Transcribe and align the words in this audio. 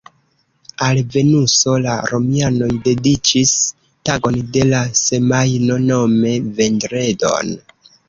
Al 0.85 1.01
Venuso 1.15 1.75
la 1.83 1.97
romianoj 2.13 2.71
dediĉis 2.89 3.53
tagon 4.11 4.43
de 4.57 4.67
la 4.73 4.83
semajno, 5.05 5.81
nome 5.89 6.37
vendredon. 6.61 7.59